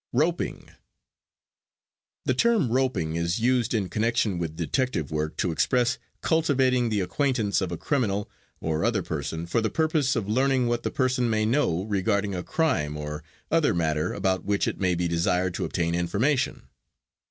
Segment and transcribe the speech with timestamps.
[0.13, 0.71] "ROPING"
[2.25, 7.61] The term "roping" is used in connection with detective work to express cultivating the acquaintance
[7.61, 8.27] of a criminal
[8.59, 12.41] or other person for the purpose of learning what the person may know regarding a
[12.41, 16.63] crime or other matter about which it may be desired to obtain information.